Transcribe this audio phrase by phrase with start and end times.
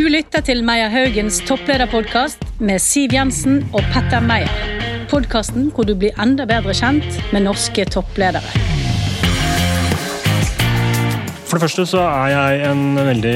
[0.00, 4.48] Du lytter til Meyer Haugens topplederpodkast med Siv Jensen og Petter Meyer.
[5.10, 8.40] Podkasten hvor du blir enda bedre kjent med norske toppledere.
[11.44, 13.34] For det første så er jeg en veldig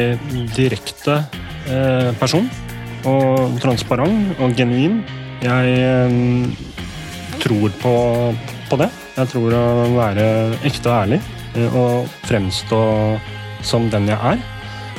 [0.57, 1.19] direkte
[1.69, 2.48] eh, person.
[3.12, 5.03] Og transparent og genuin.
[5.45, 7.95] Jeg eh, tror på,
[8.73, 8.89] på det.
[9.19, 9.69] Jeg tror å
[9.99, 10.27] være
[10.65, 11.21] ekte og ærlig
[11.59, 12.83] eh, og fremstå
[13.61, 14.54] som den jeg er.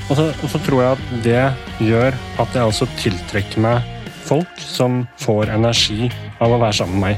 [0.06, 3.88] Og så, og så tror jeg at det gjør at jeg også tiltrekker meg
[4.26, 7.16] folk som får energi av å være sammen med meg.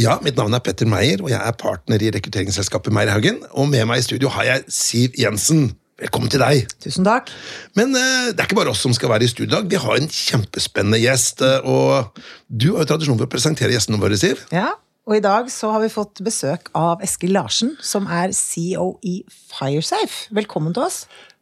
[0.00, 3.42] Ja, mitt navn er Petter Meyer, og jeg er partner i rekrutteringsselskapet Meierhaugen.
[3.52, 5.72] Og med meg i studio har jeg Siv Jensen.
[6.00, 6.70] Velkommen til deg.
[6.80, 7.28] Tusen takk.
[7.76, 9.66] Men uh, det er ikke bare oss som skal være i studio i dag.
[9.68, 11.42] Vi har en kjempespennende gjest.
[11.44, 14.46] eh, Og du har jo tradisjon for å presentere gjestene våre, Siv.
[14.54, 14.70] Ja,
[15.10, 19.16] og i dag så har vi fått besøk av Eskil Larsen, som er CEO i
[19.50, 20.28] Firesafe.
[20.38, 21.00] Velkommen til oss.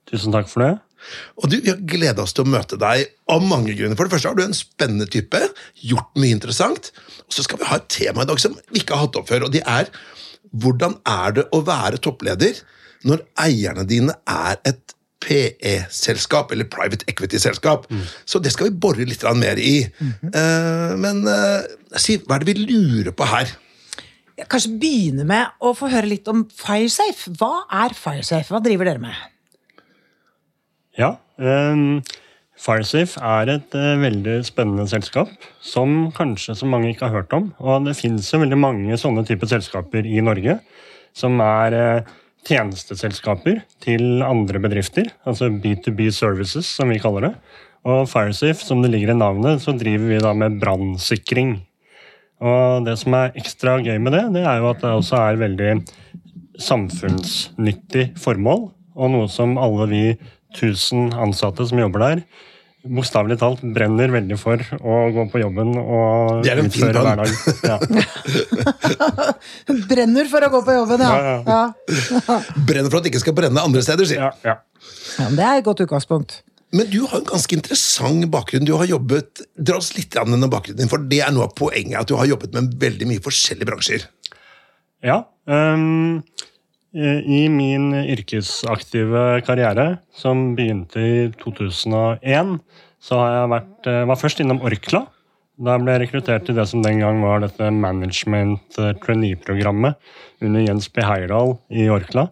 [0.08, 0.70] Tusen takk for det.
[1.36, 3.94] Og du, Vi har gleda oss til å møte deg av mange grunner.
[3.98, 5.42] For det første har du en spennende type,
[5.84, 6.90] gjort mye interessant.
[7.26, 9.28] Og så skal vi ha et tema i dag som vi ikke har hatt opp
[9.28, 9.92] før, og det er
[10.48, 12.62] hvordan er det å være toppleder
[13.04, 17.88] når eierne dine er et PE-selskap, eller Private Equity-selskap.
[18.28, 19.80] Så det skal vi bore litt mer i.
[19.82, 21.64] Eh, men eh,
[21.98, 23.54] Siv, hva er det vi lurer på her?
[24.38, 27.32] Jeg kanskje begynne med å få høre litt om Firesafe.
[27.40, 28.52] Hva er Firesafe?
[28.54, 29.16] Hva driver dere med?
[30.98, 31.16] Ja.
[31.38, 32.04] Um,
[32.58, 35.30] Firesafe er et uh, veldig spennende selskap
[35.62, 37.50] som kanskje så mange ikke har hørt om.
[37.58, 40.60] Og det fins jo veldig mange sånne typer selskaper i Norge
[41.18, 42.16] som er eh,
[42.46, 45.10] tjenesteselskaper til andre bedrifter.
[45.28, 47.32] Altså B2B services, som vi kaller det.
[47.88, 51.56] Og Firesafe, som det ligger i navnet, så driver vi da med brannsikring.
[52.38, 55.40] Og det som er ekstra gøy med det, det er jo at det også er
[55.40, 55.70] veldig
[56.62, 58.68] samfunnsnyttig formål.
[58.98, 60.04] Og noe som alle vi
[60.54, 62.22] 1000 ansatte som jobber der,
[62.96, 67.04] bokstavelig talt brenner veldig for å gå på jobben og Det er en fin utføre
[67.04, 67.28] hverdag.
[67.68, 67.76] Ja.
[69.90, 71.14] Brenner for å gå på jobben, ja.
[71.18, 72.40] Ja, ja.
[72.68, 74.58] Brenner for at det ikke skal brenne andre steder, sier Ja, ja.
[75.20, 76.40] ja det er et godt utgangspunkt.
[76.74, 78.66] Men du har en ganske interessant bakgrunn.
[78.68, 81.54] Du har jobbet, Dra oss litt an gjennom bakgrunnen din, for det er noe av
[81.56, 81.96] poenget.
[82.02, 84.04] At du har jobbet med veldig mye forskjellige bransjer.
[85.04, 85.22] Ja.
[85.48, 86.20] Um,
[86.92, 92.58] I min yrkesaktive karriere, som begynte i 2001,
[93.02, 95.06] så har jeg vært, eh, var først innom Orkla.
[95.58, 99.96] Da ble jeg rekruttert til det som den gang var dette management trainee-programmet
[100.40, 101.02] under Jens B.
[101.02, 102.28] Heyerdahl i Orkla.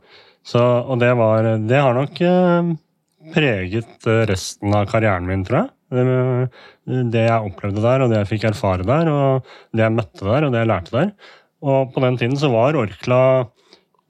[0.47, 2.71] Så, og det, var, det har nok eh,
[3.35, 5.73] preget eh, resten av karrieren min, tror jeg.
[6.87, 10.47] Det jeg opplevde der, og det jeg fikk erfare der, og det jeg møtte der,
[10.47, 11.13] og det jeg lærte der.
[11.67, 13.21] Og på den tiden så var Orkla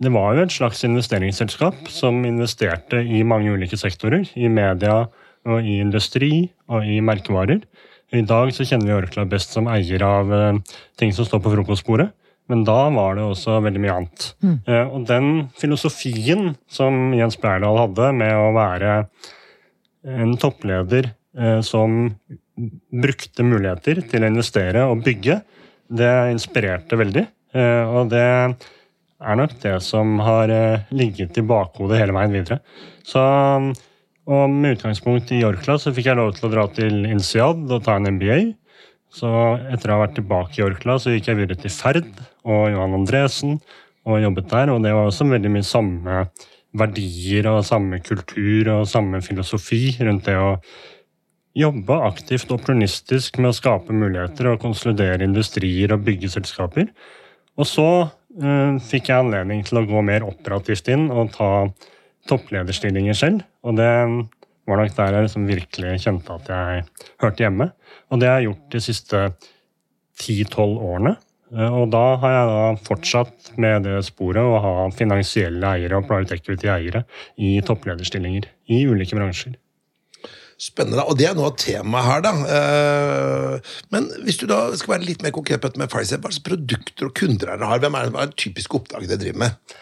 [0.05, 4.27] det var jo et slags investeringsselskap som investerte i mange ulike sektorer.
[4.37, 5.07] I media,
[5.47, 7.63] og i industri og i merkevarer.
[8.15, 11.55] I dag så kjenner vi Orkla best som eier av eh, ting som står på
[11.57, 12.11] frokostbordet.
[12.51, 14.27] Men da var det også veldig mye annet.
[14.71, 18.99] Eh, og den filosofien som Jens Berdal hadde med å være
[20.07, 22.15] en toppleder eh, som
[22.57, 25.41] brukte muligheter til å investere og bygge,
[25.91, 27.27] det inspirerte veldig.
[27.57, 30.53] Eh, og det er nok det som har
[30.95, 32.61] ligget i bakhodet hele veien videre.
[33.07, 33.23] Så,
[34.27, 37.85] og med utgangspunkt i Orkla så fikk jeg lov til å dra til INSEAD og
[37.87, 38.41] ta en MBA.
[39.17, 39.29] Så
[39.71, 42.11] etter å ha vært tilbake i Orkla, så gikk jeg videre til Ferd
[42.43, 43.57] og Johan Andresen
[44.07, 44.75] og jobbet der.
[44.75, 46.27] Og det var også veldig mye samme
[46.77, 50.57] verdier og samme kultur og samme filosofi rundt det å
[51.57, 56.91] jobbe aktivt og opportunistisk med å skape muligheter og konsolidere industrier og bygge selskaper.
[57.57, 61.51] Og så eh, fikk jeg anledning til å gå mer operativt inn og ta
[62.31, 63.45] topplederstillinger selv.
[63.67, 63.91] Og det
[64.67, 66.87] var nok der jeg liksom virkelig kjente at jeg
[67.23, 67.71] hørte hjemme.
[68.11, 69.23] Og det har jeg gjort de siste
[70.21, 71.17] 10-12 årene.
[71.55, 76.09] Eh, Og da har jeg da fortsatt med det sporet å ha finansielle eiere og
[76.09, 77.05] private equity-eiere
[77.39, 79.55] i topplederstillinger i ulike bransjer.
[80.57, 82.31] Spennende, og det er noe av temaet her, da.
[82.57, 87.11] Eh, Men hvis du da skal være litt mer konkret med Pfizer, hva slags produkter
[87.11, 87.83] og kunder dere har?
[87.83, 89.77] Hvem er det hva er det typiske oppdraget dere driver med?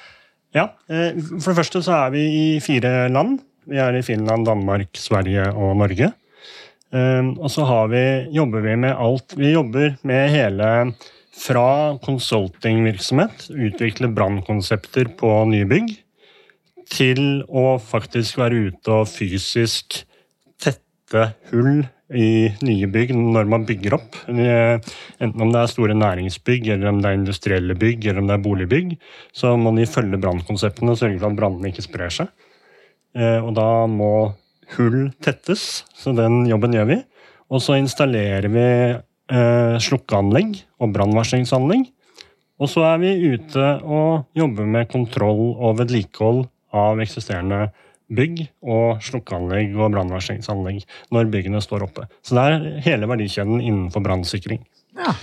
[0.55, 3.41] Ja, eh, For det første så er vi i fire land.
[3.67, 6.13] Vi er i Finland, Danmark, Sverige og Norge.
[6.95, 9.35] Eh, Og så vi, jobber vi med alt.
[9.37, 10.95] Vi jobber med hele
[11.35, 15.97] fra consultingvirksomhet, utvikle brannkonsepter på nybygg,
[16.87, 20.05] til å faktisk være ute og fysisk
[21.05, 21.85] tette hull
[22.15, 24.17] i nye bygg når man bygger opp.
[24.29, 24.79] Eh,
[25.21, 28.35] Enten om det er store næringsbygg, eller om det er industrielle bygg, eller om det
[28.37, 28.97] er boligbygg,
[29.33, 32.29] så må de følge brannkonseptene og sørge for at brannene ikke sprer seg.
[33.17, 34.35] eh, og da må
[34.77, 37.01] hull tettes, så den jobben gjør vi.
[37.51, 38.65] Og så installerer vi
[38.95, 41.91] eh, slukkeanlegg og brannvarslingsanlegg.
[42.61, 47.69] Og så er vi ute og jobber med kontroll og vedlikehold av eksisterende
[48.13, 50.85] bygg og slukkeanlegg og brannvarslingsanlegg
[51.15, 52.09] når byggene står oppe.
[52.25, 54.65] Så det er hele verdikjeden innenfor brannsikring.
[54.99, 55.15] Ja.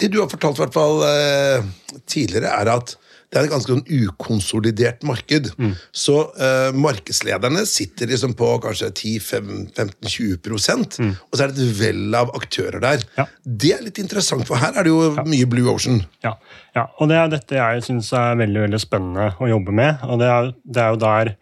[0.00, 1.66] Det du har fortalt i hvert fall eh,
[2.10, 2.96] tidligere, er at
[3.34, 5.48] det er et ganske sånn ukonsolidert marked.
[5.58, 5.72] Mm.
[5.90, 11.10] Så uh, markedslederne sitter liksom på kanskje 10-15-20 Mm.
[11.16, 13.02] og så er det et vell av aktører der.
[13.18, 13.24] Ja.
[13.42, 16.04] Det er litt interessant, for her er det jo mye Blue Ocean.
[16.22, 16.36] Ja,
[16.76, 16.84] ja.
[17.00, 20.04] og det er dette jeg syns er veldig veldig spennende å jobbe med.
[20.06, 21.32] Og det er, det er jo der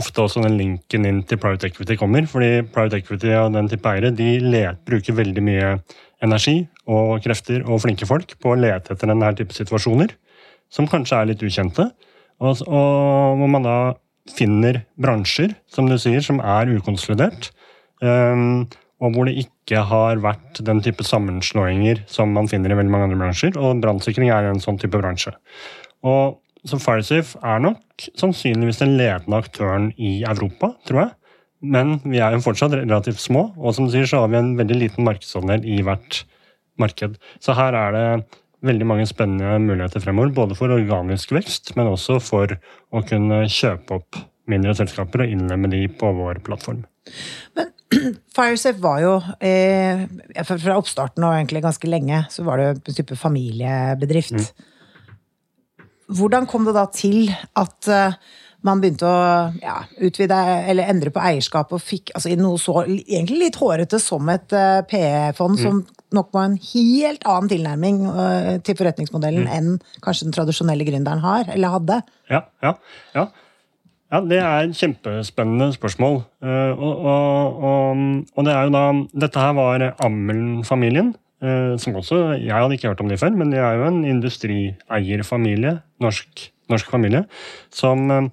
[0.00, 2.26] ofte også den linken inn til private equity kommer.
[2.26, 5.70] fordi private equity og den type eiere de let, bruker veldig mye
[6.24, 6.56] energi
[6.90, 10.12] og krefter og flinke folk på å lete etter denne type situasjoner,
[10.70, 11.90] som kanskje er litt ukjente.
[12.40, 13.78] Og, og hvor man da
[14.30, 17.50] finner bransjer, som du sier, som er ukonsolidert.
[18.00, 18.68] Um,
[19.00, 23.08] og hvor det ikke har vært den type sammenslåinger som man finner i veldig mange
[23.08, 23.56] andre bransjer.
[23.56, 25.32] Og brannsikring er en sånn type bransje.
[26.04, 26.36] Og
[26.68, 31.14] så Firesafe er nok sannsynligvis den ledende aktøren i Europa, tror jeg.
[31.60, 34.54] Men vi er jo fortsatt relativt små, og som du sier, så har vi en
[34.58, 36.22] veldig liten markedsandel i hvert
[36.80, 37.18] marked.
[37.44, 38.06] Så her er det
[38.64, 42.56] veldig mange spennende muligheter fremover, både for organisk vekst, men også for
[42.92, 44.20] å kunne kjøpe opp
[44.50, 46.82] mindre selskaper og innlemme de på vår plattform.
[47.58, 47.70] Men
[48.36, 49.14] Firesafe var jo
[49.44, 50.04] eh,
[50.46, 54.52] fra oppstarten og egentlig ganske lenge, så var det en type familiebedrift.
[56.18, 58.16] Hvordan kom det da til at eh,
[58.66, 59.20] man begynte å
[59.62, 60.36] ja, utvide
[60.68, 64.82] eller endre på eierskapet og fikk altså, noe så egentlig litt hårete som et uh,
[64.88, 65.82] PE-fond, som
[66.16, 69.70] nok var en helt annen tilnærming uh, til forretningsmodellen enn
[70.04, 72.00] kanskje den tradisjonelle gründeren har, eller hadde?
[72.32, 72.74] Ja, ja,
[73.16, 73.26] ja.
[74.12, 76.20] ja det er et kjempespennende spørsmål.
[76.44, 78.06] Eh, og, og, og,
[78.36, 78.84] og det er jo da
[79.24, 81.14] Dette her var Ammelen-familien.
[81.42, 84.04] Eh, Som også, Jeg hadde ikke hørt om de før, men de er jo en
[84.04, 85.80] industrieierfamilie.
[86.00, 87.24] Norsk, norsk familie.
[87.70, 88.28] Som eh,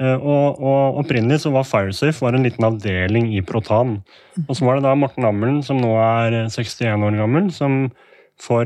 [0.00, 3.99] Eh, Og, og opprinnelig så var Firesafe var en liten avdeling i Protan.
[4.49, 7.90] Og så var det da Morten Ammelen, som nå er 61 år gammel, som
[8.40, 8.64] for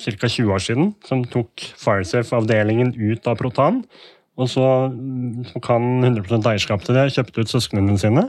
[0.00, 0.28] ca.
[0.28, 3.82] 20 år siden som tok Firesafe-avdelingen ut av Protan.
[4.40, 8.28] Og så kan tok han 100% eierskap til det, kjøpte ut søsknene sine.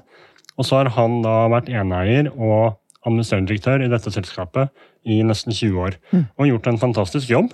[0.60, 2.78] Og så har han da vært eneeier og
[3.08, 4.70] administrerende direktør i dette selskapet
[5.10, 5.96] i nesten 20 år.
[6.38, 7.54] Og gjort en fantastisk jobb.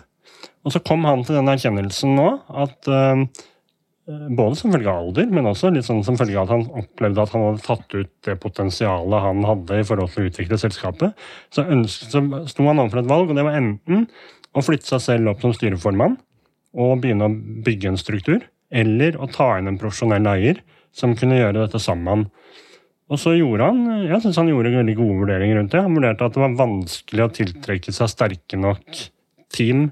[0.65, 2.27] Og så kom han til den erkjennelsen nå
[2.63, 3.21] at eh,
[4.07, 7.23] både som følge av alder, men også litt sånn som følge av at han opplevde
[7.23, 11.27] at han hadde tatt ut det potensialet han hadde i forhold til å utvikle selskapet.
[11.55, 14.07] Så, ønsket, så sto han overfor et valg, og det var enten
[14.57, 16.17] å flytte seg selv opp som styreformann
[16.77, 17.35] og begynne å
[17.65, 20.61] bygge en struktur, eller å ta inn en profesjonell eier
[20.95, 22.27] som kunne gjøre dette sammen.
[23.07, 25.83] Og så gjorde han jeg synes han gjorde veldig gode vurderinger rundt det.
[25.83, 29.03] Han vurderte at det var vanskelig å tiltrekke seg sterke nok
[29.53, 29.87] team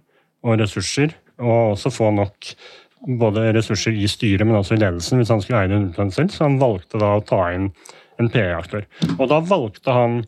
[0.45, 2.51] og ressurser, og også få nok
[3.19, 6.33] både ressurser i styret, men også i ledelsen hvis han skulle eie det 100 selv.
[6.33, 7.69] Så han valgte da å ta inn
[8.19, 8.85] en PE-aktør.
[9.17, 10.19] Og da valgte han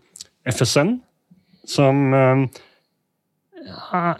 [0.48, 0.98] FSN,
[1.68, 2.46] som eh,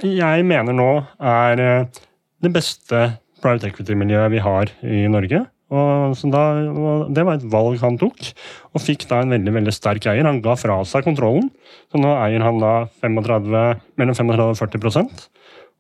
[0.04, 0.92] jeg mener nå
[1.24, 2.04] er eh,
[2.44, 3.04] det beste
[3.44, 5.46] private equity-miljøet vi har i Norge.
[5.68, 8.30] Og da, og det var et valg han tok,
[8.72, 10.24] og fikk da en veldig veldig sterk eier.
[10.24, 11.50] Han ga fra seg kontrollen,
[11.92, 13.52] så nå eier han da 35,
[14.00, 15.28] mellom 35 og 40%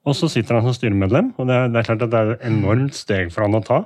[0.07, 2.45] og så sitter han som styremedlem, og det det er klart at det er et
[2.47, 3.81] enormt steg for han å ta.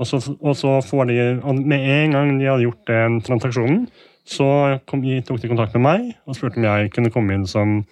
[0.00, 3.86] Og så, og så får de, og Med en gang de hadde gjort den transaksjonen,
[4.24, 7.82] så kom, tok de kontakt med meg og spurte om jeg kunne komme inn som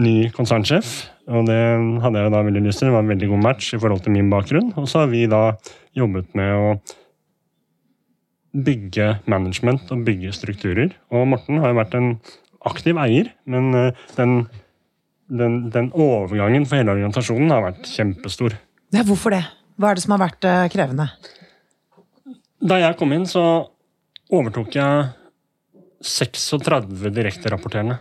[0.00, 0.94] ny konsernsjef.
[1.30, 1.60] Og det
[2.04, 2.90] hadde jeg da veldig lyst til.
[2.90, 4.72] Det var en veldig god match i forhold til min bakgrunn.
[4.80, 5.44] Og så har vi da
[5.96, 6.74] jobbet med å
[8.54, 10.92] bygge management og bygge strukturer.
[11.14, 12.12] Og Morten har jo vært en
[12.64, 14.44] aktiv eier, men eh, den
[15.28, 18.56] den, den overgangen for hele organisasjonen har vært kjempestor.
[18.94, 19.42] Ja, hvorfor det?
[19.80, 21.08] Hva er det som har vært eh, krevende?
[22.64, 23.44] Da jeg kom inn, så
[24.32, 25.08] overtok jeg
[26.04, 27.98] 36 direkterapporterende.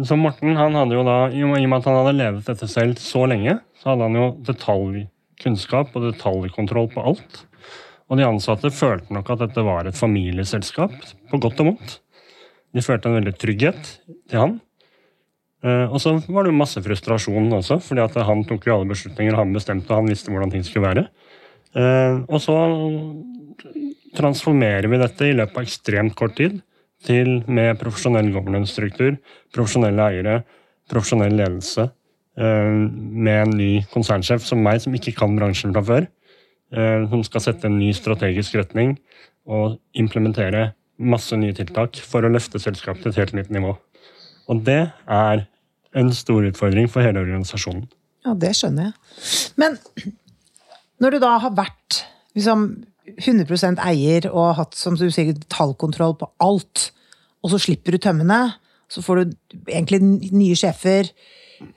[0.00, 3.00] Så Morten han hadde jo da, i og med at han hadde ledet dette selv
[3.02, 7.42] så lenge, så hadde han jo detaljkunnskap og detaljkontroll på alt.
[8.10, 10.94] Og de ansatte følte nok at dette var et familieselskap,
[11.30, 11.98] på godt og vondt.
[12.74, 13.92] De følte en veldig trygghet
[14.30, 14.56] til han.
[15.66, 18.90] Eh, og så var det jo masse frustrasjon også, fordi at han tok jo alle
[18.90, 21.06] beslutninger, han bestemte, og han visste hvordan ting skulle være.
[21.76, 22.56] Eh, og så
[24.16, 26.58] transformerer vi dette i løpet av ekstremt kort tid
[27.06, 29.16] til med profesjonell governance-struktur,
[29.54, 30.40] profesjonelle eiere,
[30.90, 31.88] profesjonell ledelse,
[32.36, 36.08] eh, med en ny konsernsjef som meg, som ikke kan bransjen fra før,
[36.72, 38.98] eh, som skal sette en ny strategisk retning
[39.46, 43.76] og implementere masse nye tiltak for å løfte selskapet til et helt nytt nivå.
[44.50, 45.46] Og det er
[45.96, 47.88] en stor utfordring for hele organisasjonen.
[48.26, 48.94] Ja, det skjønner jeg.
[49.56, 49.78] Men
[51.00, 52.02] når du da har vært
[52.36, 52.84] liksom
[53.18, 56.90] 100% eier og hatt som du sier, tallkontroll på alt,
[57.40, 58.42] og så slipper du tømmene,
[58.90, 59.36] så får du
[59.70, 61.12] egentlig nye sjefer,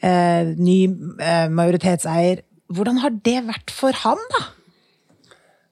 [0.02, 0.80] eh, ny
[1.22, 2.44] eh, majoritetseier.
[2.74, 4.44] Hvordan har det vært for han, da?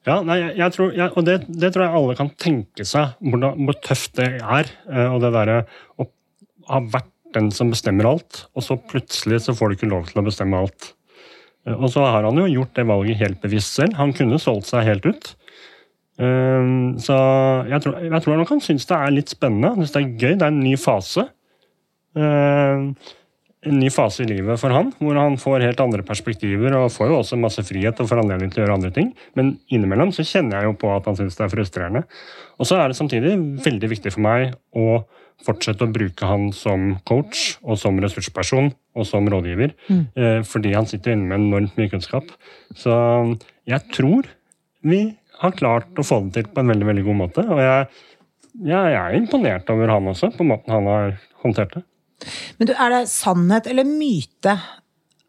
[0.08, 3.68] Ja, nei, jeg, tror, jeg, og det, det, tror jeg alle kan tenke seg, hvordan,
[3.68, 4.70] hvor tøft det er.
[4.89, 5.60] Eh, og det derre
[6.01, 6.08] å
[6.72, 10.22] ha vært den som bestemmer alt, og så plutselig så får du ikke lov til
[10.22, 10.94] å bestemme alt.
[11.68, 13.96] Eh, og så har han jo gjort det valget helt bevisst selv.
[14.00, 15.32] Han kunne solgt seg helt ut.
[16.22, 17.16] Um, så
[17.72, 19.74] jeg tror, jeg tror han kan synes det er litt spennende.
[19.80, 20.36] Synes det er gøy.
[20.36, 21.25] Det er en ny fase.
[22.13, 22.92] Um,
[23.62, 27.12] en ny fase i livet for han, hvor han får helt andre perspektiver og får
[27.12, 29.12] jo også masse frihet og får anledning til å gjøre andre ting.
[29.38, 32.04] Men innimellom så kjenner jeg jo på at han syns det er frustrerende.
[32.58, 35.04] Og så er det samtidig veldig viktig for meg å
[35.46, 39.74] fortsette å bruke han som coach og som ressursperson og som rådgiver.
[39.90, 40.04] Mm.
[40.18, 42.34] Eh, fordi han sitter inne med enormt mye kunnskap.
[42.78, 42.94] Så
[43.70, 44.30] jeg tror
[44.82, 45.04] vi
[45.42, 47.46] har klart å få det til på en veldig veldig god måte.
[47.50, 47.88] Og jeg,
[48.68, 51.86] jeg er imponert over han også, på måten han har håndtert det.
[52.60, 54.56] Men du, er det sannhet eller myte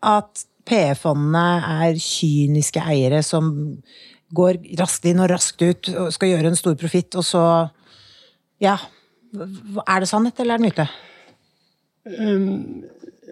[0.02, 3.52] at PE-fondene er kyniske eiere som
[4.32, 7.44] går raskt inn og raskt ut og skal gjøre en stor profitt, og så
[8.62, 8.76] Ja.
[9.88, 10.84] Er det sannhet, eller er det myte?
[12.04, 12.84] Um,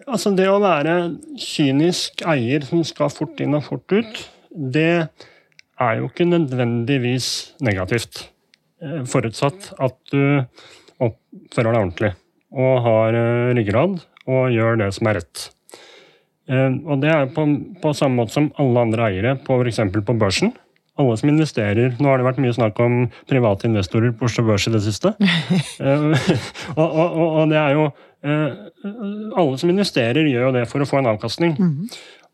[0.06, 0.94] altså, det å være
[1.36, 5.10] kynisk eier som skal fort inn og fort ut, det
[5.80, 7.30] er jo ikke nødvendigvis
[7.64, 8.26] negativt.
[8.80, 10.40] Eh, forutsatt at du
[11.00, 12.14] oppfører deg ordentlig
[12.50, 13.98] og har eh, ryggrad
[14.30, 15.42] og gjør det som er rett.
[16.48, 17.44] Eh, og det er på,
[17.82, 19.82] på samme måte som alle andre eiere på f.eks.
[19.92, 20.54] på børsen.
[21.00, 22.96] Alle som investerer Nå har det vært mye snakk om
[23.30, 25.14] private investorer på Oslo Børs i det siste.
[26.80, 27.86] og, og, og, det er jo
[28.20, 31.54] Alle som investerer, gjør jo det for å få en avkastning.
[31.56, 31.86] Mm.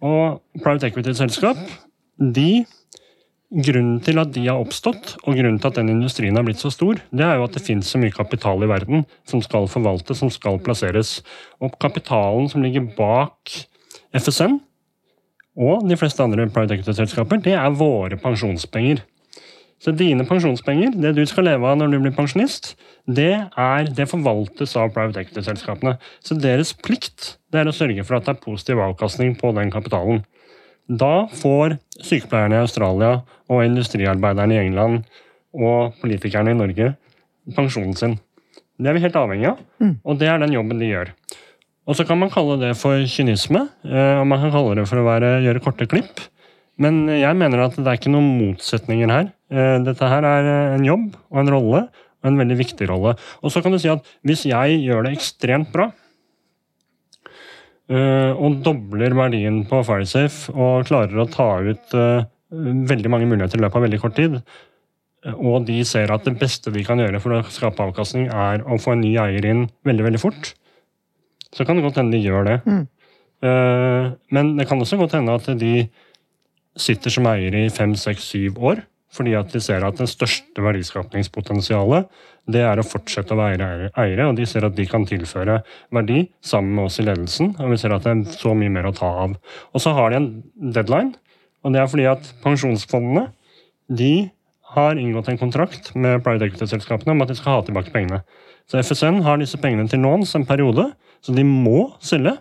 [0.06, 1.60] Og private equity-selskap
[2.18, 2.64] de
[3.46, 6.72] Grunnen til at de har oppstått, og grunnen til at den industrien har blitt så
[6.74, 10.18] stor, det er jo at det finnes så mye kapital i verden som skal forvaltes,
[10.18, 11.20] som skal plasseres.
[11.62, 13.54] Og kapitalen som ligger bak
[14.16, 14.58] FSN
[15.56, 19.04] og de fleste andre private equity-selskaper, det er våre pensjonspenger.
[19.78, 22.74] Så dine pensjonspenger, det du skal leve av når du blir pensjonist,
[23.06, 25.96] det, er, det forvaltes av private equity-selskapene.
[26.24, 29.70] Så deres plikt det er å sørge for at det er positiv avkastning på den
[29.72, 30.24] kapitalen.
[30.86, 33.18] Da får sykepleierne i Australia
[33.50, 35.02] og industriarbeiderne i England
[35.56, 36.92] og politikerne i Norge
[37.56, 38.16] pensjonen sin.
[38.76, 39.92] Det er vi helt avhengig av, mm.
[40.04, 41.12] og det er den jobben de gjør.
[41.86, 45.00] Og så kan man kalle det for kynisme, eh, og man kan kalle det for
[45.00, 46.24] å være, gjøre korte klipp.
[46.82, 49.30] Men jeg mener at det er ikke noen motsetninger her.
[49.48, 51.84] Eh, dette her er en jobb og en rolle,
[52.20, 53.14] og en veldig viktig rolle.
[53.40, 56.05] Og så kan du si at hvis jeg gjør det ekstremt bra, Eh,
[57.88, 62.24] og dobler verdien på Firesafe og klarer å ta ut eh,
[62.90, 64.40] veldig mange muligheter i løpet av veldig kort tid,
[65.26, 68.66] eh, og de ser at det beste de kan gjøre for å skape avkastning, er
[68.66, 70.52] å få en ny eier inn veldig, veldig fort,
[71.54, 72.58] så kan det godt hende de gjør det.
[72.66, 72.84] Mm.
[74.32, 75.86] Men det kan også godt hende at de
[76.80, 78.80] sitter som eier i fem, seks, syv år
[79.16, 82.10] fordi at de ser at det største verdiskapningspotensialet
[82.52, 85.58] det er å fortsette å være eiere, og de ser at de kan tilføre
[85.94, 87.56] verdi sammen med oss i ledelsen.
[87.58, 89.34] Og vi ser at det er så mye mer å ta av.
[89.74, 90.28] Og så har de en
[90.76, 91.16] deadline,
[91.66, 93.26] og det er fordi at pensjonsfondene
[93.98, 94.28] de
[94.76, 98.22] har inngått en kontrakt med private equity-selskapene om at de skal ha tilbake pengene.
[98.70, 100.90] Så FSN har disse pengene til låns en periode,
[101.22, 102.36] så de må selge.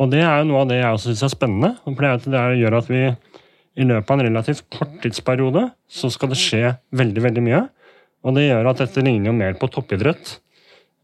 [0.00, 1.70] Og det er jo noe av det jeg også syns er spennende.
[1.84, 3.02] for Det gjør at vi
[3.78, 7.62] i løpet av en relativt kort tidsperiode så skal det skje veldig veldig mye.
[8.26, 10.38] Og det gjør at dette ligner jo mer på toppidrett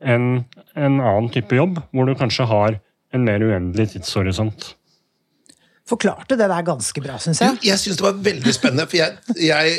[0.05, 2.81] enn en annen type jobb, hvor du kanskje har
[3.15, 4.73] en mer uendelig tidshorisont.
[5.89, 7.61] Forklarte det der ganske bra, syns jeg.
[7.69, 8.89] Jeg syns det var veldig spennende.
[8.91, 9.77] for jeg, jeg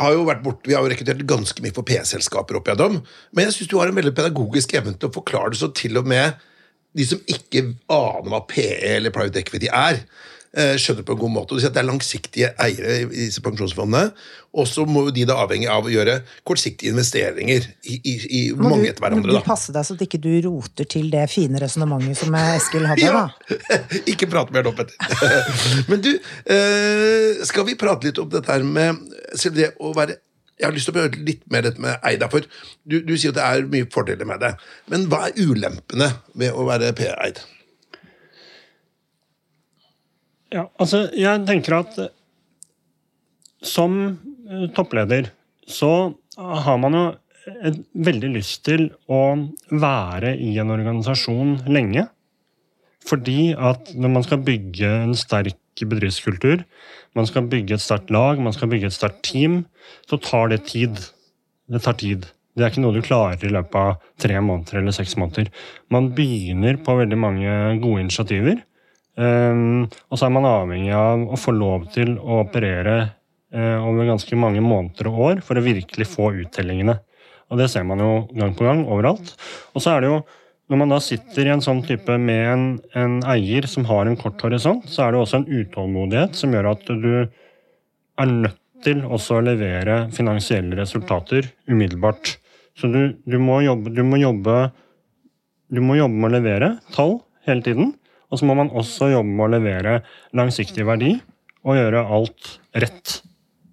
[0.00, 3.02] har jo vært bort, Vi har jo rekruttert ganske mye for P-selskaper opp igjennom.
[3.32, 6.00] Men jeg syns du har en veldig pedagogisk evne til å forklare det så til
[6.00, 6.40] og med
[6.94, 10.02] de som ikke aner hva PE eller private equity er,
[10.54, 11.56] skjønner på en god måte.
[11.56, 14.12] Og Det er langsiktige eiere i disse pensjonsfondene.
[14.54, 18.92] Og så må de da avhengig av å gjøre kortsiktige investeringer i, i, i mange
[18.92, 19.32] etter hverandre.
[19.34, 22.86] Må du passe deg så at ikke du roter til det fine resonnementet som Eskil
[22.86, 23.02] hadde?
[23.02, 23.24] ja.
[23.24, 23.80] da.
[24.12, 24.94] ikke prate mer nå, Petter.
[25.90, 29.02] Men du, eh, skal vi prate litt om dette her med
[29.34, 30.20] selv det å være
[30.54, 32.28] jeg har lyst til å høre litt mer dette med Eida.
[32.30, 32.44] For
[32.86, 34.52] du, du sier at det er mye fordeler med det.
[34.92, 37.40] Men hva er ulempene ved å være P-eid?
[40.54, 42.12] Ja, altså, jeg tenker at eh,
[43.64, 45.32] som eh, toppleder
[45.66, 47.04] så har man jo
[48.06, 49.20] veldig lyst til å
[49.72, 52.06] være i en organisasjon lenge.
[53.04, 56.62] Fordi at når man skal bygge en sterk bedriftskultur,
[57.18, 59.64] man skal bygge et sterkt lag, man skal bygge et sterkt team,
[60.08, 61.00] så tar det tid.
[61.68, 62.28] Det tar tid.
[62.54, 65.50] Det er ikke noe du klarer i løpet av tre måneder eller seks måneder.
[65.92, 68.62] Man begynner på veldig mange gode initiativer.
[69.14, 72.96] Um, og så er man avhengig av å få lov til å operere
[73.54, 76.96] uh, over ganske mange måneder og år for å virkelig få uttellingene.
[77.52, 79.36] Og det ser man jo gang på gang overalt.
[79.74, 80.18] Og så er det jo
[80.72, 82.62] når man da sitter i en sånn type med en,
[82.96, 86.70] en, eier som har en kort horisont, så er det også en utålmodighet som gjør
[86.70, 92.38] at du er nødt til også å levere finansielle resultater umiddelbart.
[92.80, 94.56] Så du, du, må, jobbe, du må, jobbe,
[95.68, 97.18] du må jobbe med å levere tall
[97.48, 97.92] hele tiden.
[98.34, 99.98] Og så må man også jobbe med å levere
[100.34, 101.12] langsiktig verdi
[101.64, 103.20] og gjøre alt rett.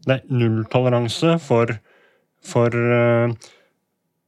[0.06, 1.74] Det er nulltoleranse for,
[2.46, 3.34] for uh,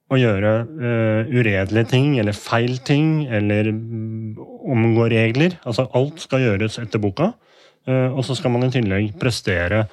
[0.09, 4.33] å gjøre uh, uredelige ting eller feil ting eller um,
[4.73, 5.59] omgå regler.
[5.69, 7.31] Altså alt skal gjøres etter boka.
[7.85, 9.85] Uh, og så skal man i tillegg prestere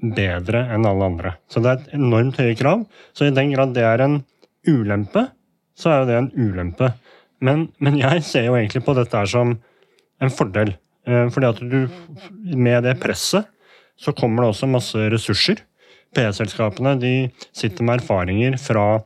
[0.00, 1.34] bedre enn alle andre.
[1.50, 2.86] Så det er et enormt høye krav.
[3.12, 4.20] Så i den grad det er en
[4.68, 5.28] ulempe,
[5.78, 6.92] så er jo det en ulempe.
[7.44, 9.56] Men, men jeg ser jo egentlig på dette her som
[10.22, 10.74] en fordel.
[11.08, 11.78] Uh, fordi at du
[12.58, 13.48] med det presset
[13.98, 15.62] så kommer det også masse ressurser.
[16.16, 17.14] PE-selskapene de
[17.56, 19.00] sitter med erfaringer fra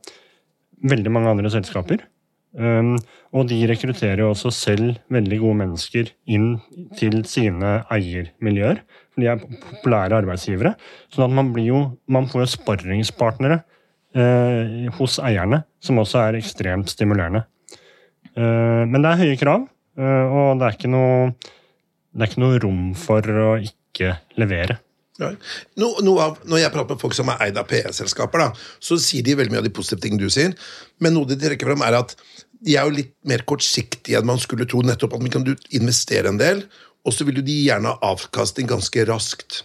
[0.88, 2.04] veldig mange andre selskaper.
[2.52, 2.98] Um,
[3.32, 6.58] og de rekrutterer jo også selv veldig gode mennesker inn
[6.98, 8.82] til sine eiermiljøer.
[9.12, 10.74] For de er populære arbeidsgivere.
[11.12, 11.80] sånn at man, blir jo,
[12.12, 17.46] man får jo sparringspartnere uh, hos eierne, som også er ekstremt stimulerende.
[18.38, 19.66] Uh, men det er høye krav,
[20.00, 21.32] uh, og det er, ikke noe,
[22.16, 24.78] er ikke noe rom for å ikke levere.
[25.78, 28.48] No, av, når jeg prater med folk som er eid av PE-selskaper,
[28.82, 30.56] så sier de veldig mye av de positive tingene du sier,
[31.04, 32.16] men noe de trekker frem, er at
[32.62, 34.82] de er jo litt mer kortsiktige enn man skulle tro.
[34.86, 36.64] nettopp at man kan investere en del,
[37.02, 39.64] og så vil du de gjerne ha avkastning ganske raskt.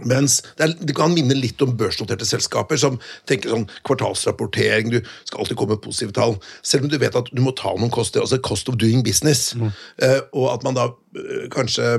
[0.00, 2.96] Mens det, er, det, kan minne litt om børsnoterte selskaper som
[3.28, 6.38] tenker sånn kvartalsrapportering, du skal alltid komme med positive tall.
[6.64, 9.50] Selv om du vet at du må ta noen koster, altså cost of doing business.
[9.52, 9.68] Mm.
[10.00, 11.90] Uh, og at man da uh, kanskje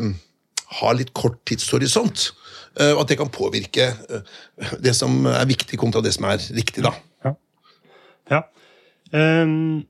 [0.79, 2.31] har litt kort tidshorisont.
[2.73, 3.91] Og at det kan påvirke
[4.81, 6.81] det som er viktig, kontra det som er riktig.
[6.81, 6.89] da.
[7.21, 7.33] Ja.
[8.31, 8.39] ja.
[9.13, 9.83] Um,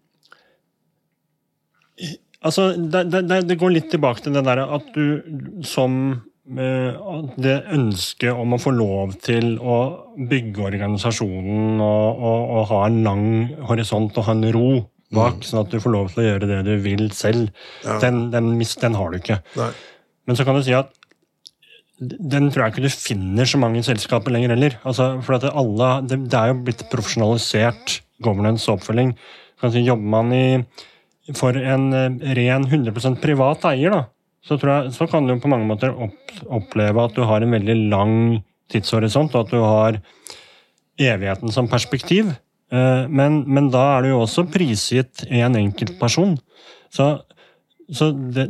[2.43, 7.53] altså, det, det, det, går litt tilbake til det der at du som uh, Det
[7.71, 9.77] ønsket om å få lov til å
[10.17, 13.29] bygge organisasjonen og, og, og ha en lang
[13.69, 14.67] horisont og ha en ro
[15.13, 15.45] bak, mm.
[15.47, 17.53] sånn at du får lov til å gjøre det du vil selv,
[17.85, 17.95] ja.
[18.03, 19.39] den, den, den, har du ikke.
[19.59, 19.71] Nei.
[20.27, 20.91] Men så kan du si at
[22.03, 24.75] den tror jeg ikke du finner så mange selskaper lenger heller.
[24.87, 29.13] Altså, for at alle, det, det, er jo blitt profesjonalisert governance og oppfølging.
[29.63, 30.45] Si, jobber man i,
[31.37, 34.01] for en eh, ren 100% privat eier, da,
[34.43, 37.77] så, jeg, så, kan du på mange måter opp, oppleve at du har en veldig
[37.91, 38.15] lang
[38.71, 39.99] tidshorisont, og at du har
[40.99, 42.33] evigheten som perspektiv.
[42.73, 46.37] Eh, men, men da er du jo også prisgitt en enkeltperson.
[46.93, 47.15] Så
[47.91, 48.45] så det,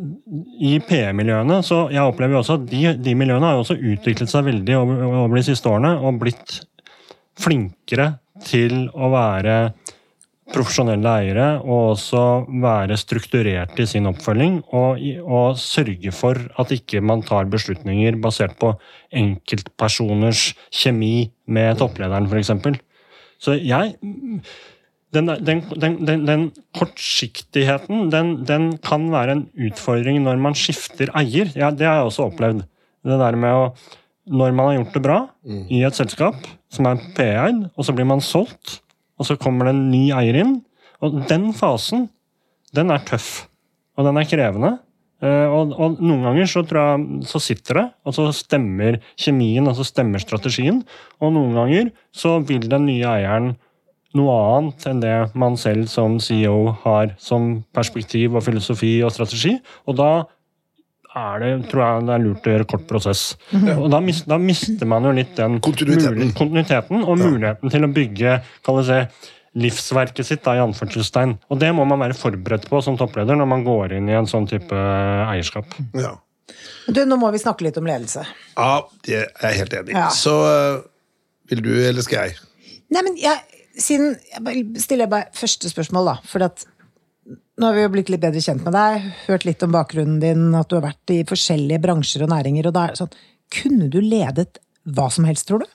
[0.62, 4.32] I PE-miljøene så jeg opplever jo også at de, de, miljøene har jo også utviklet
[4.32, 6.60] seg veldig over, over, de siste årene og blitt
[7.42, 8.12] flinkere
[8.46, 9.58] til å være
[10.54, 12.24] profesjonelle eiere og også
[12.64, 18.56] være strukturert i sin oppfølging og, og sørge for at ikke man tar beslutninger basert
[18.62, 18.74] på
[19.24, 22.54] enkeltpersoners kjemi med topplederen, f.eks.
[23.44, 23.96] Så jeg
[25.14, 26.46] den, den, den, den
[26.78, 31.52] kortsiktigheten den, kan være en utfordring når man skifter eier.
[31.58, 32.64] Ja, det har jeg også opplevd.
[33.04, 33.68] Det der med å
[34.24, 35.64] Når man har gjort det bra mm.
[35.68, 38.78] i et selskap som er PE-eid, og så blir man solgt,
[39.20, 40.58] og så kommer det en ny eier inn.
[41.04, 42.08] Og den fasen,
[42.76, 43.46] den er tøff.
[43.98, 44.78] Og den er krevende.
[45.24, 49.78] Uh, og, og, noen ganger så, jeg, så sitter det, og så stemmer kjemien, og
[49.78, 50.82] så stemmer strategien.
[51.24, 53.54] Og noen ganger så vil den nye eieren
[54.18, 59.56] noe annet enn det man selv som CEO har som perspektiv og filosofi og strategi.
[59.88, 60.12] Og da
[61.20, 63.22] er det, tror jeg det er lurt å gjøre kort prosess.
[63.52, 63.78] Ja.
[63.78, 67.30] Og da, mis, da, mister man jo litt den kontinuiteten, kontinuiteten og ja.
[67.30, 69.00] muligheten til å bygge kan se,
[69.54, 71.36] livsverket sitt, da, i anførselstegn.
[71.54, 74.30] Og det må man være forberedt på som toppleder når man går inn i en
[74.30, 75.78] sånn type eierskap.
[75.98, 76.16] Ja.
[76.88, 78.26] Du, Nå må vi snakke litt om ledelse.
[78.58, 78.74] Ja,
[79.06, 80.08] det er jeg helt enig i.
[80.16, 80.34] Så
[81.52, 82.40] Vil du, eller skal jeg?
[82.94, 86.16] Nei, men jeg, siden, jeg stiller jeg bare første spørsmål, da.
[86.30, 86.66] For at
[87.64, 90.50] nå har vi jo blitt litt bedre kjent med deg, hørt litt om bakgrunnen din,
[90.60, 92.68] at du har vært i forskjellige bransjer og næringer.
[92.68, 93.16] og da er det sånn,
[93.54, 95.68] Kunne du ledet hva som helst, tror du?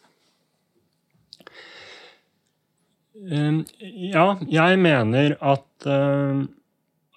[3.30, 6.44] Um, Ja, jeg mener at uh,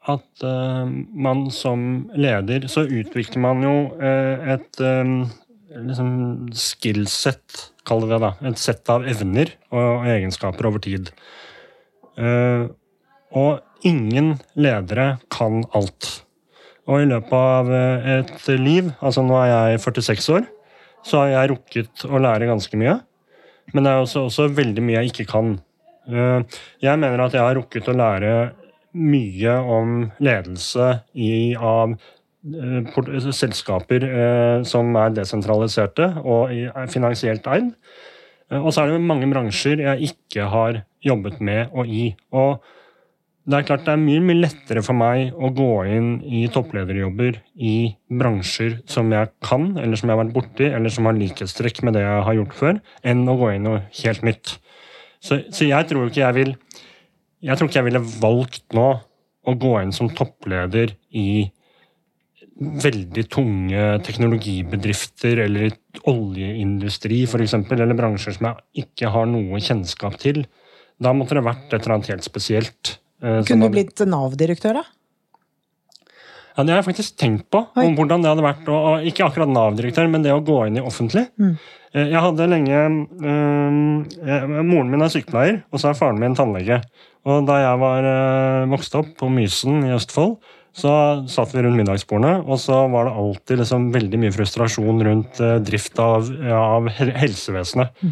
[0.08, 4.80] at uh, man som leder, så utvikler man jo uh, et
[5.72, 8.32] liksom skillset, kaller vi det, da.
[8.50, 11.12] Et sett av evner og egenskaper over tid.
[13.38, 16.10] Og ingen ledere kan alt.
[16.90, 20.48] Og i løpet av uh, et liv, altså nå er jeg 46 år,
[21.06, 23.00] så har jeg rukket å lære ganske mye.
[23.74, 25.54] Men det er også, også veldig mye jeg ikke kan.
[26.10, 26.42] Uh,
[26.82, 28.34] Jeg mener at jeg har rukket å lære
[28.92, 31.94] mye om ledelse i, av
[32.44, 36.52] eh, selskaper eh, som er desentraliserte og
[36.92, 37.72] finansielt eid.
[38.52, 42.10] Eh, Og så er det mange bransjer jeg ikke har jobbet med og i.
[42.36, 42.60] Og
[43.42, 47.40] det er klart det er mye, mye lettere for meg å gå inn i topplederjobber
[47.58, 47.76] i
[48.22, 51.98] bransjer som jeg kan, eller som jeg har vært borti, eller som har likhetstrekk med
[51.98, 54.54] det jeg har gjort før, enn å gå inn i noe helt nytt.
[55.22, 56.54] Så, så jeg tror ikke jeg vil
[57.42, 58.88] Jeg tror ikke jeg ville valgt nå
[59.50, 61.50] å gå inn som toppleder i
[62.62, 65.74] veldig tunge teknologibedrifter eller
[66.10, 70.44] oljeindustri f.eks., eller bransjer som jeg ikke har noe kjennskap til.
[71.02, 73.00] Da måtte det vært et eller annet helt spesielt.
[73.22, 74.84] Eh, Kunne du blitt Nav-direktør, da?
[76.58, 77.64] Ja, Det har jeg faktisk tenkt på.
[77.78, 77.86] Oi.
[77.88, 80.84] om hvordan det hadde vært, å, Ikke akkurat Nav-direktør, men det å gå inn i
[80.84, 81.28] offentlig.
[81.40, 81.54] Mm.
[81.94, 83.78] Eh, Jeg hadde lenge eh,
[84.28, 86.82] jeg, Moren min er sykepleier, og så er faren min tannlege.
[87.26, 90.40] Og da jeg var eh, vokst opp på Mysen i Østfold,
[90.72, 90.92] så
[91.28, 95.58] satt vi rundt middagsbordene, og så var det alltid liksom veldig mye frustrasjon rundt eh,
[95.68, 98.06] drift av, av hel- helsevesenet.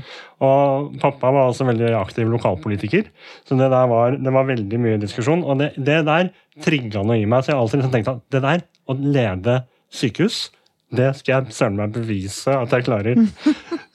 [0.43, 3.07] Og pappa var også veldig aktiv lokalpolitiker,
[3.47, 5.45] så det der var, det var veldig mye diskusjon.
[5.47, 6.33] Og det, det der
[6.65, 9.61] trigga noe i meg, så jeg alltid liksom tenkt at det der, å lede
[9.95, 10.49] sykehus,
[10.95, 13.19] det skal jeg søren meg bevise at jeg klarer.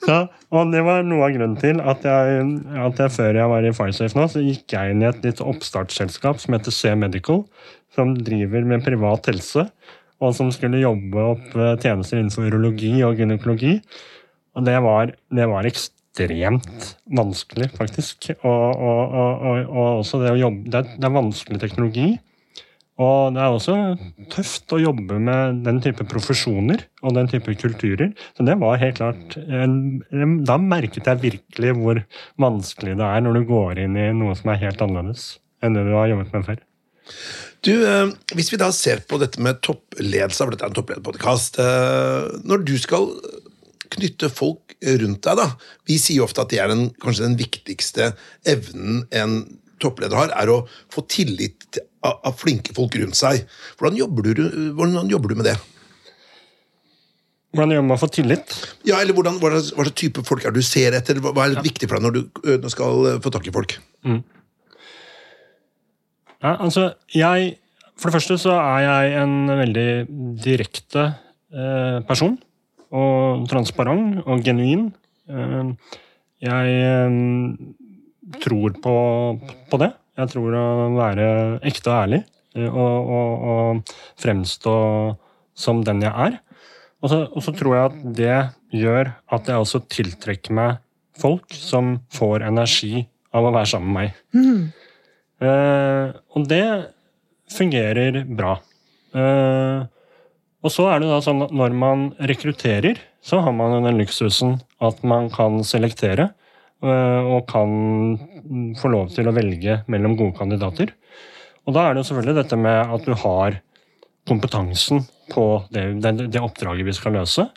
[0.05, 0.19] Så,
[0.53, 2.45] og det var noe av grunnen til at jeg,
[2.79, 5.41] at jeg før jeg var i Firesafe nå, så gikk jeg inn i et litt
[5.43, 7.43] oppstartsselskap som heter C Medical,
[7.95, 9.65] som driver med privat helse,
[10.23, 13.79] og som skulle jobbe opp eh, tjenester innenfor urologi og gynekologi.
[14.55, 18.29] Og det var, det var ekstremt vanskelig, faktisk.
[18.37, 22.07] Og, og, og, og, og også det å jobbe Det er, det er vanskelig teknologi.
[22.95, 23.73] Og det er også
[24.31, 28.13] tøft å jobbe med den type profesjoner og den type kulturer.
[28.37, 31.99] Så det var helt klart Da merket jeg virkelig hvor
[32.39, 35.83] vanskelig det er når du går inn i noe som er helt annerledes enn det
[35.87, 36.61] du har jobbet med før.
[37.65, 41.59] Du, eh, Hvis vi da ser på dette med toppledelse, for dette er en topplederpodkast
[41.61, 43.11] eh, Når du skal
[43.93, 45.51] knytte folk rundt deg, da
[45.85, 48.13] Vi sier ofte at det er den, kanskje den viktigste
[48.47, 49.43] evnen en
[49.83, 53.45] toppleder har, er å få tillit til- av, av flinke folk rundt seg.
[53.79, 54.45] Hvordan jobber du,
[54.77, 55.57] hvordan jobber du med det?
[57.55, 58.55] Hvordan gjør man for tillit?
[58.87, 61.21] Ja, eller hvordan, hva, slags, type folk er du ser etter?
[61.23, 63.77] Hva, er viktig for deg når du når du skal øh, få tak i folk?
[66.43, 67.55] Ja, altså, jeg
[67.95, 69.89] For det første så er jeg en veldig
[70.43, 71.05] direkte
[71.55, 72.33] eh, person.
[72.91, 74.89] Og transparent og genuin.
[75.31, 75.69] Eh,
[76.43, 77.15] jeg eh,
[78.43, 78.95] tror på,
[79.71, 79.93] på det.
[80.15, 81.27] Jeg tror å være
[81.67, 82.21] ekte og ærlig.
[82.55, 84.75] eh, og, og, og fremstå
[85.55, 86.39] som den jeg er.
[87.03, 88.37] Og så, og så tror jeg at det
[88.75, 90.79] gjør at jeg også tiltrekker meg
[91.19, 94.71] folk som får energi av å være sammen med meg.
[95.45, 96.65] Eh, og det
[97.51, 98.55] fungerer bra.
[99.15, 99.83] Eh,
[100.65, 104.57] og så er det da sånn at når man rekrutterer, så har man den luksusen
[104.83, 106.31] at man kan selektere.
[106.85, 110.93] Eh, og kan få lov til å velge mellom gode kandidater.
[111.65, 113.59] Og da er det jo selvfølgelig dette med at du har
[114.29, 117.47] kompetansen på det, det, det oppdraget vi skal løse.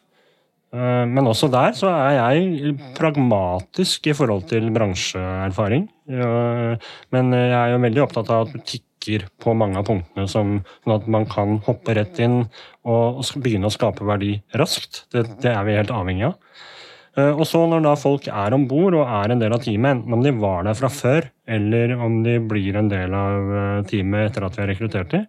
[0.72, 5.88] Eh, Men også der så er jeg pragmatisk i forhold til bransjeerfaring.
[6.08, 10.26] Eh, Men jeg er jo veldig opptatt av at du tikker på mange av punktene,
[10.28, 12.42] som, sånn at man kan hoppe rett inn
[12.84, 15.06] og begynne å skape verdi raskt.
[15.14, 16.34] Det, det er vi helt avhengig av.
[17.18, 19.98] Eh, Og så når da folk er om bord og er en del av teamet,
[19.98, 23.80] enten om de var der fra før, eller om de blir en del av eh,
[23.90, 25.26] teamet etter at vi har rekruttert dem,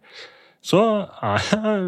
[0.59, 0.81] så
[1.23, 1.83] er jeg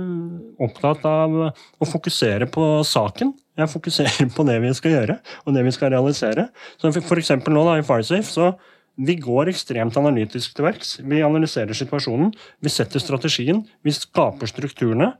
[0.63, 3.33] opptatt av å fokusere på saken.
[3.59, 6.47] Jeg fokuserer på det vi skal gjøre, og det vi skal realisere.
[6.79, 8.53] Så for eksempel nå da, i Firesafe, så
[9.01, 10.95] vi går ekstremt analytisk til verks.
[11.03, 12.31] Vi analyserer situasjonen,
[12.63, 15.11] vi setter strategien, vi skaper strukturene,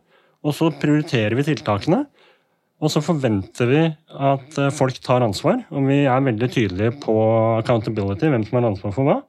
[0.41, 2.05] og så prioriterer vi tiltakene.
[2.81, 3.81] Og så forventer vi
[4.31, 7.15] at eh, folk tar ansvar, og vi er veldig tydelige på
[7.59, 9.19] accountability, hvem som har ansvar for hva.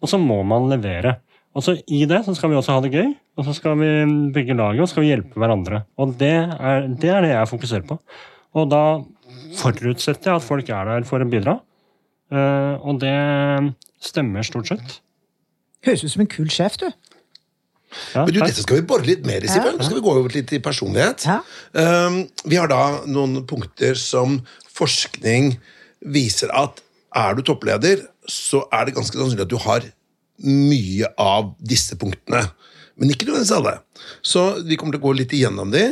[0.00, 1.18] Og så må man levere.
[1.56, 3.90] Og så I det så skal vi også ha det gøy, og så skal vi
[4.32, 5.84] bygge laget og skal vi hjelpe hverandre.
[6.00, 7.96] Og det er det, er det jeg fokuserer på.
[8.56, 8.82] Og da
[9.56, 11.58] forutsetter jeg at folk er der for å bidra.
[12.32, 13.16] Eh, og det
[14.04, 14.98] stemmer stort sett.
[15.86, 16.88] Høres ut som en kul sjef, du.
[18.14, 18.40] Ja, Men du.
[18.40, 19.76] Dette skal vi bore litt mer i, Sibel.
[19.78, 21.26] Nå skal vi gå over litt i personlighet.
[21.72, 24.40] Um, vi har da noen punkter som
[24.76, 25.56] forskning
[26.06, 26.82] viser at
[27.16, 29.84] er du toppleder, så er det ganske sannsynlig at du har
[30.44, 32.42] mye av disse punktene.
[32.96, 33.72] Men ikke nødvendigvis alle.
[34.24, 35.82] Så vi kommer til å gå litt igjennom de,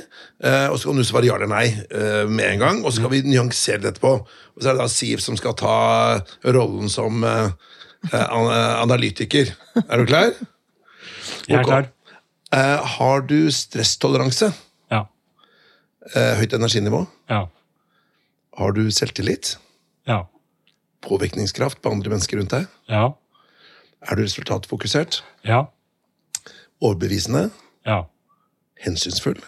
[0.45, 2.79] eh, og så kan du svare ja eller nei eh, med en gang.
[2.85, 4.13] Og så skal vi nyansere det etterpå.
[4.25, 5.75] Og så er det da Siv som skal ta
[6.45, 7.51] rollen som eh,
[8.13, 8.53] an-
[8.85, 9.53] analytiker.
[9.85, 10.33] Er du klar?
[11.49, 11.91] Jeg er klar.
[12.55, 14.53] Eh, har du stresstoleranse?
[14.93, 15.07] Ja.
[16.15, 17.01] Eh, høyt energinivå?
[17.31, 17.49] Ja.
[18.55, 19.57] Har du selvtillit?
[20.07, 20.21] Ja.
[21.03, 22.69] Påvirkningskraft på andre mennesker rundt deg?
[22.87, 23.09] Ja.
[24.05, 25.23] Er du resultatfokusert?
[25.43, 25.65] Ja.
[26.81, 27.49] Overbevisende?
[27.87, 28.05] Ja.
[28.85, 29.41] Hensynsfull?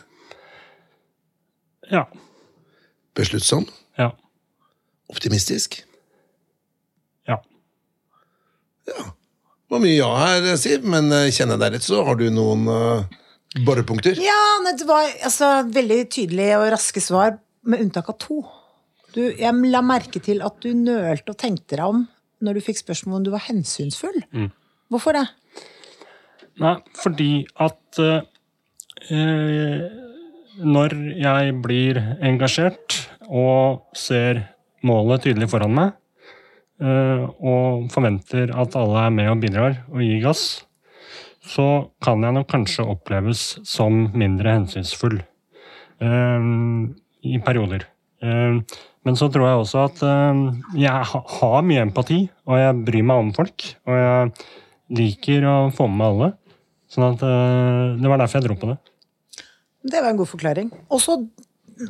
[1.91, 2.09] Ja.
[3.15, 3.69] Besluttsom?
[3.99, 4.11] Ja.
[5.13, 5.85] Optimistisk?
[7.29, 7.39] Ja.
[8.87, 8.99] Det
[9.73, 12.67] var mye ja her, Siv, men eh, kjenner jeg deg rett, så har du noen
[12.71, 13.17] uh,
[13.67, 14.19] borepunkter?
[14.23, 18.45] Ja, det var altså, veldig tydelige og raske svar, med unntak av to.
[19.17, 22.05] Du, jeg la merke til at du nølte og tenkte deg om
[22.45, 24.19] når du fikk spørsmål om du var hensynsfull.
[24.93, 25.25] Hvorfor det?
[26.63, 27.31] Nei, fordi
[27.65, 29.87] at eh,
[30.63, 34.45] når jeg blir engasjert og ser
[34.87, 35.97] målet tydelig foran meg,
[36.77, 40.43] og forventer at alle er med og bidrar og gir gass,
[41.47, 41.67] så
[42.03, 45.21] kan jeg nok kanskje oppleves som mindre hensynsfull
[46.03, 46.49] eh,
[47.27, 47.87] i perioder.
[48.23, 48.59] Eh,
[49.07, 50.41] men så tror jeg også at eh,
[50.83, 53.69] jeg har mye empati, og jeg bryr meg om folk.
[53.87, 56.31] Og jeg liker å få med meg alle.
[56.91, 58.79] Sånn at eh, Det var derfor jeg dro på det.
[59.87, 60.73] Det var en god forklaring.
[60.91, 61.21] Og så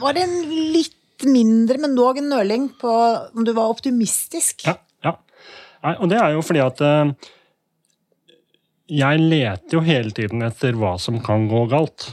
[0.02, 0.38] var det en
[0.74, 2.92] litt mindre, men dog en nøling på
[3.32, 4.66] om du var optimistisk.
[4.68, 5.16] Ja, ja.
[5.86, 7.32] Nei, og det er jo fordi at uh,
[8.86, 12.10] jeg leter jo hele tiden etter hva som kan gå galt.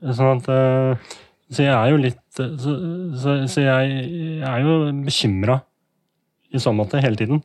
[0.00, 1.16] Sånn at uh,
[1.50, 2.72] Så jeg er jo litt eh, Så,
[3.18, 3.96] så, så jeg,
[4.38, 5.58] jeg er jo bekymra
[6.50, 7.42] i så måte hele tiden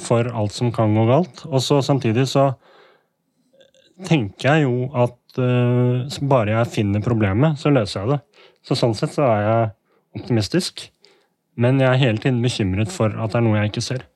[0.00, 1.44] for alt som kan gå galt.
[1.50, 2.48] Og så samtidig så
[4.08, 8.33] tenker jeg jo at uh, bare jeg finner problemet, så løser jeg det.
[8.64, 9.70] Så sånn sett så er jeg
[10.20, 10.88] optimistisk.
[11.60, 14.08] Men jeg er hele tiden bekymret for at det er noe jeg ikke ser.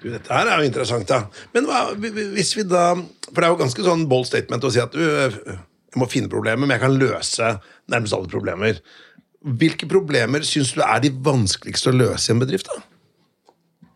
[0.00, 1.26] Du, dette her er jo interessant, da.
[1.54, 4.80] Men hva, hvis vi da For det er jo ganske sånn bold statement å si
[4.80, 5.36] at du øh,
[5.90, 7.46] jeg må finne problemer, men jeg kan løse
[7.90, 8.78] nærmest alle problemer.
[9.40, 12.70] Hvilke problemer syns du er de vanskeligste å løse i en bedrift?
[12.70, 13.88] da?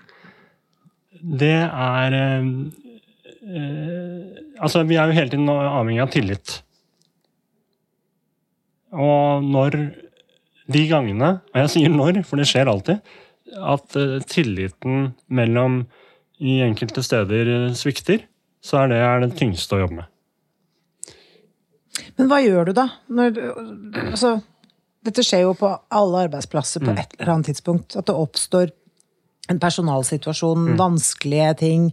[1.45, 2.49] Det er øh,
[3.47, 6.59] eh, Altså, vi er jo hele tiden avhengig av tillit.
[8.95, 9.79] Og når
[10.75, 13.03] de gangene, og jeg sier når, for det skjer alltid,
[13.55, 15.83] at eh, tilliten mellom
[16.43, 18.25] i enkelte steder eh, svikter,
[18.65, 20.11] så er det er det tyngste å jobbe med.
[22.19, 22.89] Men hva gjør du da?
[23.13, 23.39] Når,
[24.07, 24.39] altså,
[25.05, 27.97] dette skjer jo på alle arbeidsplasser på et eller annet tidspunkt.
[27.99, 28.73] At det oppstår
[29.53, 31.89] en personalsituasjon, vanskelige ting.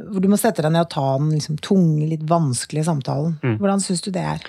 [0.00, 3.36] Hvor du må sette deg ned og ta den liksom, tunge, litt vanskelige samtalen.
[3.60, 4.46] Hvordan syns du det er?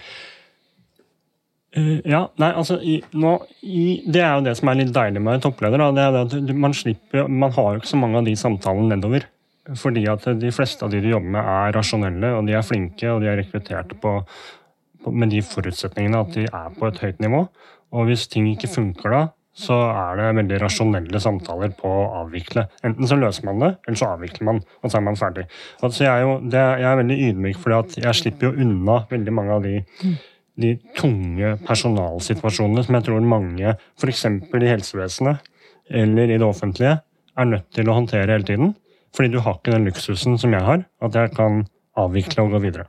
[1.73, 3.33] Eh, ja, nei, altså i, nå,
[3.65, 5.81] i, Det er jo det som er litt deilig med en toppleder.
[5.81, 8.35] Da, det er det at man, slipper, man har jo ikke så mange av de
[8.37, 9.25] samtalene nedover.
[9.79, 13.07] Fordi at de fleste av de du jobber med, er rasjonelle, og de er flinke,
[13.09, 14.17] og de er rekruttert på,
[15.03, 17.45] på, med de forutsetningene at de er på et høyt nivå.
[17.93, 19.21] Og hvis ting ikke funker da,
[19.53, 22.65] så er det veldig rasjonelle samtaler på å avvikle.
[22.85, 25.45] Enten så løser man det, eller så avvikler man, og så er man ferdig.
[25.79, 29.35] Altså, jeg, er jo, det, jeg er veldig ydmyk, at jeg slipper jo unna veldig
[29.37, 29.75] mange av de
[30.59, 34.25] de tunge personalsituasjonene som jeg tror mange, f.eks.
[34.27, 35.49] i helsevesenet
[35.89, 36.99] eller i det offentlige,
[37.37, 38.75] er nødt til å håndtere hele tiden.
[39.13, 41.65] Fordi du har ikke den luksusen som jeg har, at jeg kan
[41.99, 42.87] avvikle og gå videre.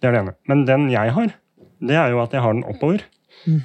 [0.00, 0.34] Det er det ene.
[0.48, 1.30] Men den jeg har,
[1.80, 3.04] det er jo at jeg har den oppover.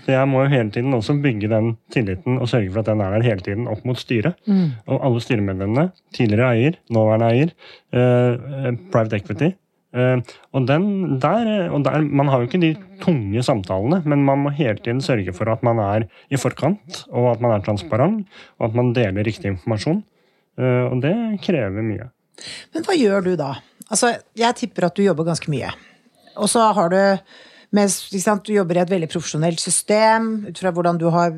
[0.05, 3.01] Så jeg må jo hele tiden også bygge den tilliten og sørge for at den
[3.01, 4.37] er der hele tiden opp mot styret.
[4.85, 7.53] Og alle styremedlemmene, tidligere eier, nåværende eier,
[7.91, 9.49] eh, private equity.
[9.93, 10.17] Eh,
[10.53, 10.87] og, den,
[11.21, 15.03] der, og der, Man har jo ikke de tunge samtalene, men man må hele tiden
[15.05, 18.25] sørge for at man er i forkant, og at man er transparent,
[18.59, 20.03] og at man deler riktig informasjon.
[20.57, 22.09] Eh, og det krever mye.
[22.73, 23.55] Men hva gjør du da?
[23.89, 25.69] Altså, jeg tipper at du jobber ganske mye.
[26.41, 26.99] Og så har du
[27.73, 30.45] med, sant, Du jobber i et veldig profesjonelt system.
[30.49, 31.33] Ut fra hvordan du har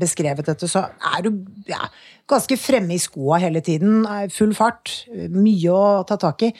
[0.00, 1.82] beskrevet dette, så er du ja,
[2.28, 4.06] ganske fremme i skoa hele tiden.
[4.32, 5.04] Full fart.
[5.32, 6.52] Mye å ta tak i.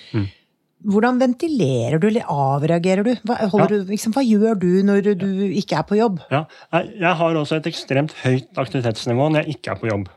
[0.80, 3.10] Hvordan ventilerer du, eller avreagerer du?
[3.28, 3.66] Hva, Ja.
[3.68, 6.22] du, liksom, hva gjør du når du ikke er på jobb?
[6.32, 10.08] Ja, jeg, har også et ekstremt høyt aktivitetsnivå når jeg ikke er på jobb.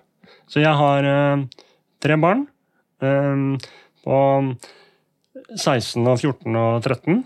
[0.48, 1.44] Så jeg har øh,
[2.04, 2.48] tre barn
[3.04, 3.60] øh,
[4.06, 4.18] på
[5.58, 7.26] 16 og 14 og 13.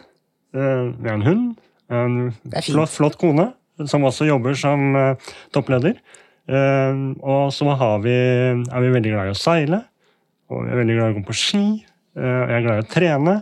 [0.56, 1.56] Øh, vi har en hund.
[1.94, 2.34] En
[2.66, 3.52] flott, flott kone
[3.86, 6.00] som også jobber som eh, toppleder.
[6.50, 9.84] Eh, og så har vi, er vi veldig glad i å seile.
[10.50, 11.64] Og vi er veldig glad i å gå på ski.
[12.18, 13.36] Eh, jeg er glad i å trene.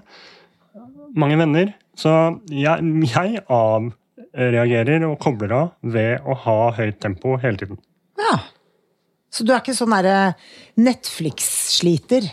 [1.15, 1.73] Mange venner.
[1.95, 2.11] Så
[2.51, 7.79] jeg, jeg avreagerer og kobler av ved å ha høyt tempo hele tiden.
[8.19, 8.39] Ja.
[9.31, 10.35] Så du er ikke sånn derre
[10.79, 12.27] Netflix-sliter?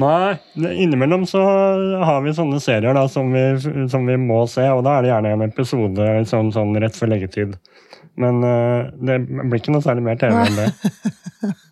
[0.00, 1.40] Nei, innimellom så
[2.00, 3.42] har vi sånne serier da, som, vi,
[3.92, 7.12] som vi må se, og da er det gjerne en episode sånn, sånn rett før
[7.12, 7.58] leggetid.
[8.20, 10.70] Men uh, det blir ikke noe særlig mer TV enn det.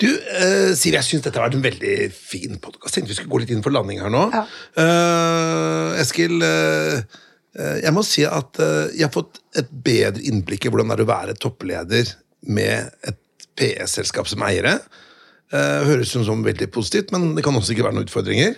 [0.00, 2.96] Du, eh, Siv, jeg syns dette har vært en veldig fin podkast.
[2.96, 4.24] Tenkte vi skulle gå litt inn for landing her nå.
[4.34, 4.44] Ja.
[4.82, 7.02] Eh, Eskil, eh,
[7.58, 10.98] eh, jeg må si at eh, jeg har fått et bedre innblikk i hvordan det
[10.98, 12.14] er å være toppleder
[12.52, 13.20] med et
[13.58, 14.78] PS-selskap som eiere.
[15.52, 18.56] Eh, høres ut som veldig positivt, men det kan også ikke være noen utfordringer.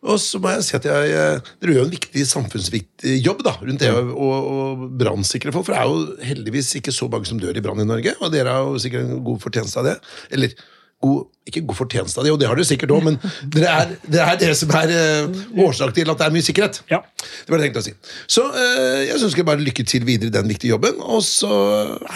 [0.00, 3.52] Og så må jeg si at jeg, eh, Dere gjør en viktig samfunnsviktig jobb da,
[3.60, 5.68] rundt det å, å, å brannsikre folk.
[5.68, 8.32] For det er jo heldigvis ikke så mange som dør i brann i Norge, og
[8.32, 9.96] dere har jo sikkert en god fortjeneste av det.
[10.32, 10.56] Eller
[11.00, 13.16] god, ikke god fortjeneste av det, og det har dere sikkert òg, men
[13.54, 16.80] det er, det er det som er eh, årsak til at det er mye sikkerhet.
[16.92, 17.00] Ja.
[17.20, 17.94] Det var det jeg tenkte å si.
[18.36, 21.50] Så eh, jeg vi bare lykke til videre i den viktige jobben, og så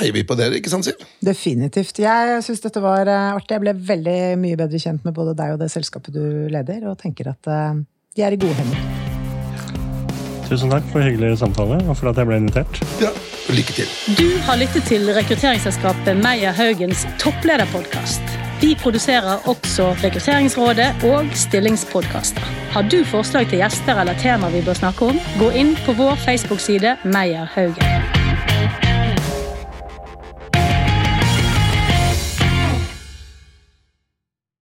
[0.00, 1.00] heier vi på dere, ikke sant, Siv?
[1.24, 2.02] Definitivt.
[2.04, 3.56] Jeg syns dette var eh, artig.
[3.56, 7.00] Jeg ble veldig mye bedre kjent med både deg og det selskapet du leder, og
[7.00, 7.48] tenker at
[8.14, 9.02] de er i gode hender.
[10.44, 12.80] Tusen takk for hyggelig samtale og for at jeg ble invitert.
[13.00, 13.10] Ja,
[13.48, 13.88] lykke til.
[14.20, 18.53] Du har lyttet til rekrutteringsselskapet Meyer Haugens topplederpodkast.
[18.64, 22.40] Vi produserer også Rekrutteringsrådet og stillingspodkaster.
[22.72, 26.16] Har du forslag til gjester eller tema vi bør snakke om, gå inn på vår
[26.24, 28.23] Facebook-side Meyer Haugen.